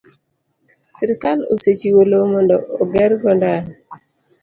sirkal 0.97 1.39
osechiwo 1.53 2.01
lowo 2.09 2.25
mondo 2.33 2.55
ogergo 2.81 3.29
ndara. 3.37 3.69